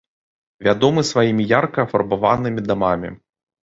[0.67, 3.19] Вядомы сваімі ярка афарбаванымі дамамі.